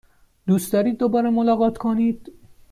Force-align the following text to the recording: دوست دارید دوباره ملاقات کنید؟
دوست 0.47 0.73
دارید 0.73 0.97
دوباره 0.97 1.29
ملاقات 1.29 1.77
کنید؟ 1.77 2.31